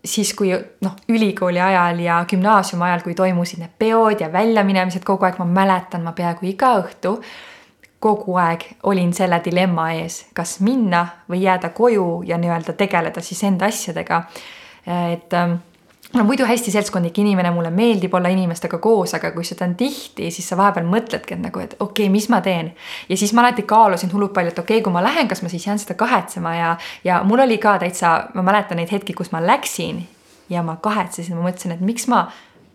[0.05, 5.27] siis, kui noh, ülikooli ajal ja gümnaasiumi ajal, kui toimusid need peod ja väljaminemised kogu
[5.27, 7.17] aeg, ma mäletan, ma peaaegu iga õhtu
[8.03, 13.43] kogu aeg olin selle dilemma ees, kas minna või jääda koju ja nii-öelda tegeleda siis
[13.47, 14.23] enda asjadega.
[15.13, 15.55] et ehm,
[16.13, 20.29] ma muidu hästi seltskondlik inimene, mulle meeldib olla inimestega koos, aga kui seda on tihti,
[20.31, 22.73] siis sa vahepeal mõtledki, et nagu, et okei okay,, mis ma teen.
[23.09, 25.49] ja siis ma alati kaalusin hullult palju, et okei okay,, kui ma lähen, kas ma
[25.49, 29.33] siis jään seda kahetsema ja, ja mul oli ka täitsa, ma mäletan neid hetki, kus
[29.33, 30.03] ma läksin
[30.49, 32.27] ja ma kahetsesin, ma mõtlesin, et miks ma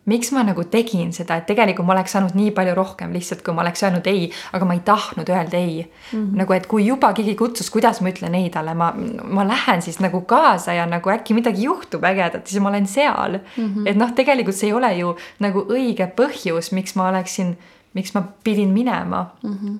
[0.09, 3.55] miks ma nagu tegin seda, et tegelikult ma oleks saanud nii palju rohkem lihtsalt, kui
[3.57, 6.13] ma oleks öelnud ei, aga ma ei tahtnud öelda ei mm.
[6.13, 6.37] -hmm.
[6.41, 8.93] nagu, et kui juba keegi kutsus, kuidas ma ütlen ei talle, ma,
[9.25, 13.39] ma lähen siis nagu kaasa ja nagu äkki midagi juhtub ägedat, siis ma olen seal
[13.39, 13.75] mm.
[13.75, 13.89] -hmm.
[13.91, 17.59] et noh, tegelikult see ei ole ju nagu õige põhjus, miks ma oleksin,
[17.95, 19.59] miks ma pidin minema mm.
[19.59, 19.79] -hmm.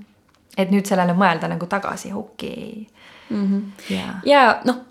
[0.57, 2.87] et nüüd sellele mõelda nagu tagasi, okei
[3.31, 3.39] okay.
[3.39, 3.47] mm.
[3.47, 3.95] -hmm.
[3.95, 4.85] ja, ja noh,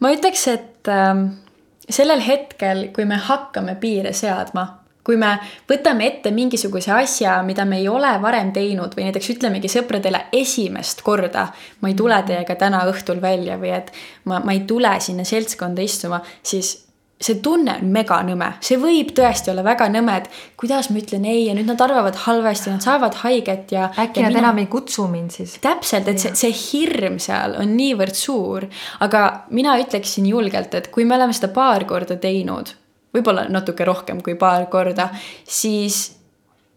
[0.00, 1.45] ma ütleks, et ähm
[1.90, 4.66] sellel hetkel, kui me hakkame piire seadma,
[5.06, 5.36] kui me
[5.70, 11.04] võtame ette mingisuguse asja, mida me ei ole varem teinud või näiteks ütlemegi sõpradele esimest
[11.06, 11.46] korda,
[11.80, 13.92] ma ei tule teiega täna õhtul välja või et
[14.24, 16.85] ma, ma ei tule sinna seltskonda istuma, siis
[17.20, 20.26] see tunne on meganõme, see võib tõesti olla väga nõme, et
[20.60, 23.86] kuidas ma ütlen ei ja nüüd nad arvavad halvasti, nad saavad haiget ja.
[23.88, 24.42] äkki ja nad mina...
[24.44, 25.56] enam ei kutsu mind siis.
[25.64, 28.68] täpselt, et see, see hirm seal on niivõrd suur,
[29.04, 29.22] aga
[29.56, 32.74] mina ütleksin julgelt, et kui me oleme seda paar korda teinud,
[33.16, 35.08] võib-olla natuke rohkem kui paar korda,
[35.48, 36.04] siis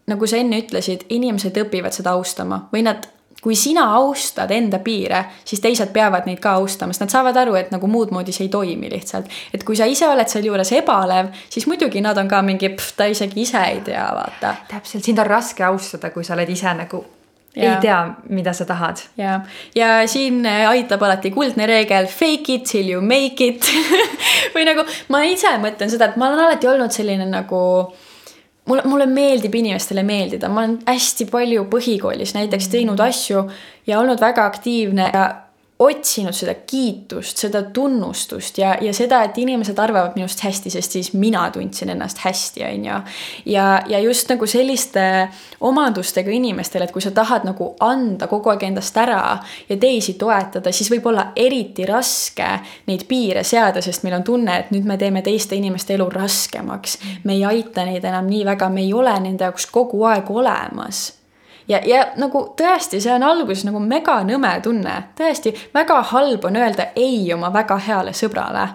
[0.08, 3.04] nagu sa enne ütlesid, inimesed õpivad seda austama või nad
[3.40, 7.54] kui sina austad enda piire, siis teised peavad neid ka austama, sest nad saavad aru,
[7.60, 9.30] et nagu muud moodi see ei toimi lihtsalt.
[9.54, 13.40] et kui sa ise oled sealjuures ebalev, siis muidugi nad on ka mingi, ta isegi
[13.46, 14.54] ise ei tea, vaata.
[14.68, 17.04] täpselt, sind on raske austada, kui sa oled ise nagu
[17.56, 17.74] ja.
[17.74, 19.00] ei tea, mida sa tahad.
[19.16, 19.40] ja,
[19.74, 23.64] ja siin aitab alati kuldne reegel fake it till you make it
[24.54, 27.60] või nagu ma ise mõtlen seda, et ma olen alati olnud selline nagu
[28.70, 33.44] mulle, mulle meeldib inimestele meeldida, ma olen hästi palju põhikoolis näiteks teinud asju
[33.90, 35.24] ja olnud väga aktiivne ja
[35.80, 41.12] otsinud seda kiitust, seda tunnustust ja, ja seda, et inimesed arvavad minust hästi, sest siis
[41.16, 42.98] mina tundsin ennast hästi, on ju.
[43.54, 45.04] ja, ja just nagu selliste
[45.60, 49.22] omadustega inimestele, et kui sa tahad nagu anda kogu aeg endast ära
[49.68, 52.50] ja teisi toetada, siis võib olla eriti raske
[52.90, 56.98] neid piire seada, sest meil on tunne, et nüüd me teeme teiste inimeste elu raskemaks.
[57.24, 61.19] me ei aita neid enam nii väga, me ei ole nende jaoks kogu aeg olemas
[61.68, 66.90] ja, ja nagu tõesti, see on alguses nagu meganõme tunne, tõesti väga halb on öelda
[66.96, 68.68] ei oma väga heale sõbrale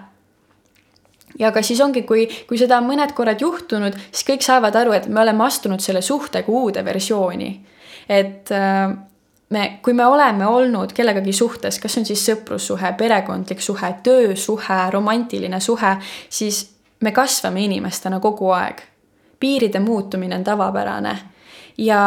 [1.38, 4.94] ja aga siis ongi, kui, kui seda on mõned korrad juhtunud, siis kõik saavad aru,
[4.96, 7.50] et me oleme astunud selle suhtega uude versiooni.
[8.08, 8.96] et äh,
[9.50, 15.60] me, kui me oleme olnud kellegagi suhtes, kas on siis sõprussuhe, perekondlik suhe, töösuhe, romantiline
[15.60, 15.96] suhe,
[16.28, 16.62] siis
[17.00, 18.82] me kasvame inimestena kogu aeg.
[19.40, 21.18] piiride muutumine on tavapärane
[21.78, 22.02] ja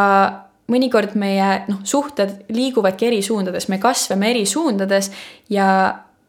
[0.69, 5.11] mõnikord meie noh, suhted liiguvadki eri suundades, me kasvame eri suundades
[5.49, 5.69] ja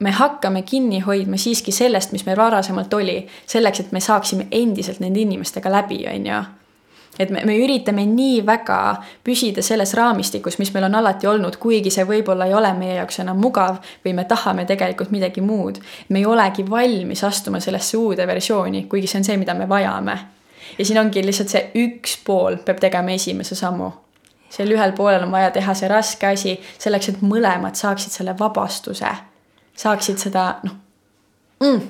[0.01, 5.01] me hakkame kinni hoidma siiski sellest, mis meil varasemalt oli, selleks, et me saaksime endiselt
[5.01, 6.41] nende inimestega läbi, on ju.
[7.19, 8.79] et me, me üritame nii väga
[9.27, 13.21] püsida selles raamistikus, mis meil on alati olnud, kuigi see võib-olla ei ole meie jaoks
[13.21, 15.83] enam mugav või me tahame tegelikult midagi muud.
[16.09, 20.19] me ei olegi valmis astuma sellesse uude versiooni, kuigi see on see, mida me vajame.
[20.79, 23.93] ja siin ongi lihtsalt see üks pool peab tegema esimese sammu
[24.51, 29.11] sel ühel poolel on vaja teha see raske asi selleks, et mõlemad saaksid selle vabastuse,
[29.79, 30.77] saaksid seda noh
[31.61, 31.83] mm..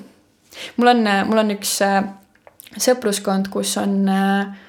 [0.77, 2.03] mul on, mul on üks äh,
[2.77, 4.59] sõpruskond, kus on äh,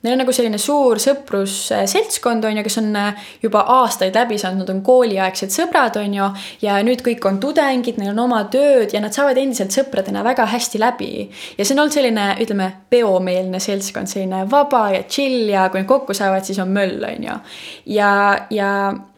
[0.00, 4.62] Neil on nagu selline suur sõprusseltskond, on ju, kes on äh, juba aastaid läbi saanud,
[4.62, 6.28] nad on kooliaegsed sõbrad, on ju.
[6.64, 10.48] ja nüüd kõik on tudengid, neil on oma tööd ja nad saavad endiselt sõpradena väga
[10.48, 11.12] hästi läbi.
[11.58, 15.90] ja see on olnud selline, ütleme, peomeelne seltskond, selline vaba ja chill ja kui nad
[15.90, 17.40] kokku saavad, siis on möll, on ju.
[17.98, 18.12] ja,
[18.50, 18.70] ja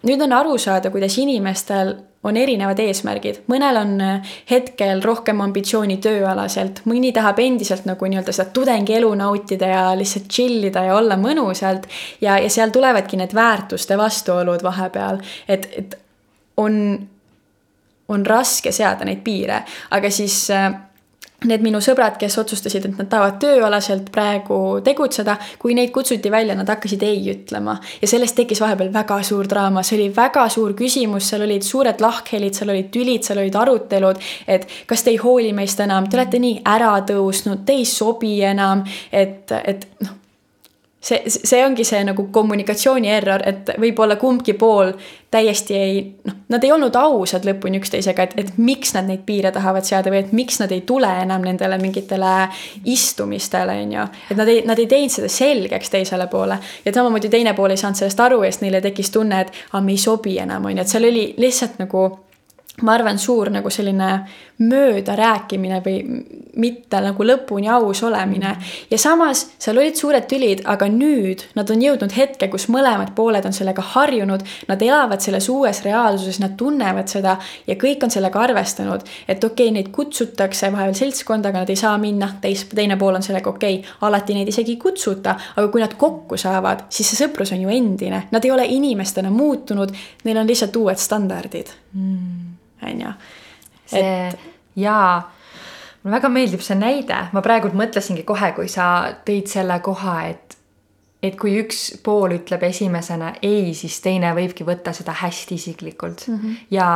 [0.02, 5.98] nüüd on aru saada, kuidas inimestel on erinevad eesmärgid, mõnel on äh, hetkel rohkem ambitsiooni
[6.02, 11.18] tööalaselt, mõni tahab endiselt nagu nii-öelda seda tudengielu nautida ja lihtsalt chill ida ja olla
[11.18, 11.88] mõnusalt.
[12.20, 15.98] ja, ja seal tulevadki need väärtuste vastuolud vahepeal, et, et
[16.56, 16.78] on,
[18.08, 20.70] on raske seada neid piire, aga siis äh,
[21.48, 26.56] need minu sõbrad, kes otsustasid, et nad tahavad tööalaselt praegu tegutseda, kui neid kutsuti välja,
[26.58, 27.78] nad hakkasid ei ütlema.
[28.02, 32.00] ja sellest tekkis vahepeal väga suur draama, see oli väga suur küsimus, seal olid suured
[32.00, 34.22] lahkhelid, seal olid tülid, seal olid arutelud.
[34.46, 38.40] et kas te ei hooli meist enam, te olete nii ära tõusnud, te ei sobi
[38.46, 40.21] enam, et, et noh
[41.02, 44.92] see, see ongi see nagu kommunikatsiooni error, et võib-olla kumbki pool
[45.32, 49.52] täiesti ei, noh, nad ei olnud ausad lõpuni üksteisega, et, et miks nad neid piire
[49.54, 52.32] tahavad seada või et miks nad ei tule enam nendele mingitele
[52.84, 54.08] istumistele, on ju.
[54.30, 57.80] et nad ei, nad ei teinud seda selgeks teisele poole ja samamoodi teine pool ei
[57.80, 60.76] saanud sellest aru ja siis neile tekkis tunne, et aa, me ei sobi enam, on
[60.76, 62.06] ju, et seal oli lihtsalt nagu
[62.80, 64.08] ma arvan, suur nagu selline
[64.62, 65.98] möödarääkimine või
[66.56, 68.56] mitte nagu lõpuni aus olemine.
[68.90, 73.44] ja samas seal olid suured tülid, aga nüüd nad on jõudnud hetke, kus mõlemad pooled
[73.44, 74.40] on sellega harjunud.
[74.68, 79.68] Nad elavad selles uues reaalsuses, nad tunnevad seda ja kõik on sellega arvestanud, et okei
[79.68, 83.50] okay,, neid kutsutakse vahepeal seltskonda, aga nad ei saa minna, teis, teine pool on sellega
[83.50, 87.52] okei okay,, alati neid isegi ei kutsuta, aga kui nad kokku saavad, siis see sõprus
[87.52, 89.92] on ju endine, nad ei ole inimestena muutunud,
[90.24, 92.51] neil on lihtsalt uued standardid mm
[92.86, 93.12] on ju.
[93.86, 94.48] see et...
[94.76, 95.20] jaa,
[96.02, 98.86] mulle väga meeldib see näide, ma praegult mõtlesingi kohe, kui sa
[99.26, 100.58] tõid selle koha, et
[101.22, 106.38] et kui üks pool ütleb esimesena ei, siis teine võibki võtta seda hästi isiklikult mm
[106.38, 106.56] -hmm.
[106.74, 106.88] ja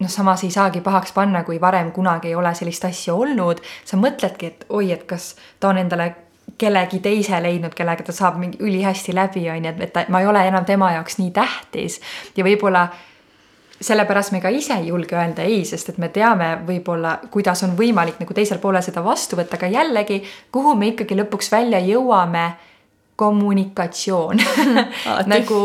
[0.00, 3.60] noh, samas ei saagi pahaks panna, kui varem kunagi ei ole sellist asja olnud.
[3.84, 6.14] sa mõtledki, et oi, et kas ta on endale
[6.58, 10.20] kellegi teise leidnud, kellega ta saab mingi ülihästi läbi, on ju, et, et ta, ma
[10.20, 12.00] ei ole enam tema jaoks nii tähtis
[12.36, 12.88] ja võib-olla
[13.80, 17.76] sellepärast me ka ise ei julge öelda ei, sest et me teame võib-olla, kuidas on
[17.78, 20.20] võimalik nagu teisel poolel seda vastu võtta, aga jällegi,
[20.52, 22.50] kuhu me ikkagi lõpuks välja jõuame?
[23.20, 24.38] Kommunikatsioon.
[25.28, 25.56] Nagu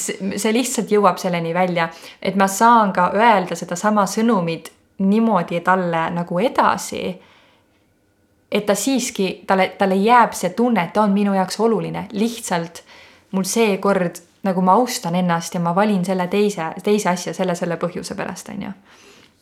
[0.00, 1.90] see, lihtsalt jõuab selleni välja,
[2.24, 4.70] et ma saan ka öelda sedasama sõnumit
[5.04, 7.20] niimoodi talle nagu edasi.
[8.52, 12.82] et ta siiski, talle, talle jääb see tunne, et ta on minu jaoks oluline, lihtsalt
[13.32, 17.76] mul seekord nagu ma austan ennast ja ma valin selle teise, teise asja selle, selle
[17.76, 18.72] põhjuse pärast, on ju.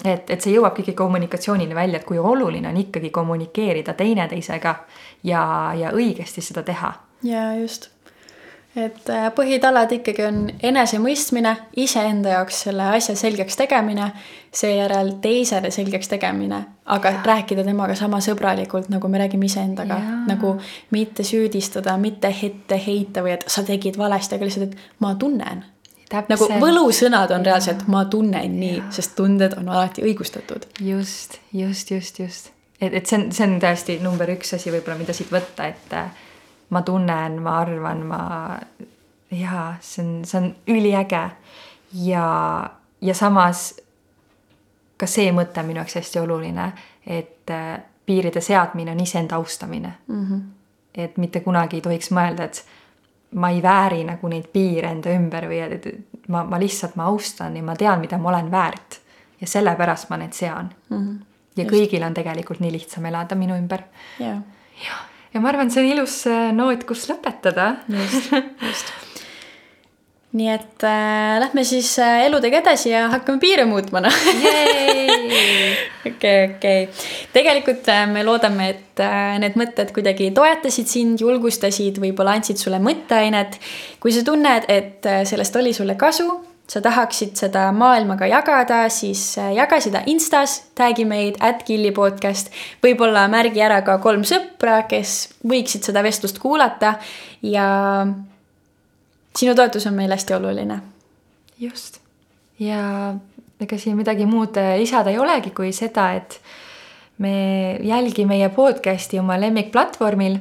[0.05, 4.75] et, et see jõuab ikkagi kommunikatsioonini välja, et kui oluline on ikkagi kommunikeerida teineteisega
[5.25, 5.45] ja,
[5.77, 6.93] ja õigesti seda teha
[7.23, 7.91] ja just,
[8.77, 14.11] et äh, põhitalad ikkagi on enesemõistmine, iseenda jaoks selle asja selgeks tegemine,
[14.55, 17.23] seejärel teisele selgeks tegemine, aga ja.
[17.27, 19.99] rääkida temaga sama sõbralikult, nagu me räägime iseendaga,
[20.29, 20.55] nagu
[20.95, 25.67] mitte süüdistada, mitte ette heita või et sa tegid valesti, aga lihtsalt, et ma tunnen.
[26.29, 30.71] nagu võlusõnad on reaalselt ma tunnen nii, sest tunded on alati õigustatud.
[30.81, 32.51] just, just, just, just.
[32.81, 35.99] et, et see on, see on tõesti number üks asi võib-olla, mida siit võtta, et
[36.71, 38.59] ma tunnen, ma arvan, ma
[39.31, 41.31] jaa, see on, see on üliäge.
[41.93, 43.81] ja, ja samas
[44.97, 46.71] ka see mõte on minu jaoks hästi oluline,
[47.07, 50.27] et äh, piiride seadmine on iseenda austamine mm.
[50.27, 50.41] -hmm.
[50.95, 52.65] et mitte kunagi ei tohiks mõelda, et
[53.35, 55.87] ma ei vääri nagu neid piire enda ümber või et
[56.29, 59.01] ma, ma lihtsalt, ma austan ja ma tean, mida ma olen väärt.
[59.41, 60.97] ja sellepärast ma need sean mm.
[60.97, 61.19] -hmm.
[61.57, 61.75] ja Just.
[61.75, 63.83] kõigil on tegelikult nii lihtsam elada minu ümber.
[64.19, 64.43] jah
[65.35, 67.75] ja ma arvan, see on ilus äh, noot, kus lõpetada.
[67.91, 68.33] just,
[68.67, 68.93] just.
[70.37, 74.21] nii et äh, lähme siis äh, eludega edasi ja hakkame piire muutma, noh.
[76.11, 76.85] okei, okei.
[77.35, 82.83] tegelikult äh, me loodame, et äh, need mõtted kuidagi toetasid sind, julgustasid, võib-olla andsid sulle
[82.83, 83.59] mõtteainet.
[84.03, 89.23] kui sa tunned, et äh, sellest oli sulle kasu sa tahaksid seda maailmaga jagada, siis
[89.39, 92.53] äh, jaga seda Instas, tag'i meid, at Killi podcast.
[92.83, 96.95] võib-olla märgi ära ka kolm sõpra, kes võiksid seda vestlust kuulata
[97.43, 97.67] ja
[99.37, 100.81] sinu toetus on meile hästi oluline.
[101.59, 101.99] just.
[102.59, 103.15] ja
[103.61, 106.39] ega siin midagi muud äh, lisada ei olegi, kui seda, et
[107.19, 110.39] me jälgi meie podcast'i oma lemmikplatvormil.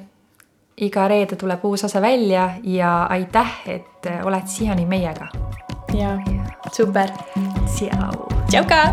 [0.78, 5.34] iga reede tuleb uus osa välja ja aitäh, et äh, oled siiani meiega
[5.94, 6.18] ja
[6.72, 7.10] super.
[7.66, 8.14] Tšau.
[8.50, 8.84] tšau ka.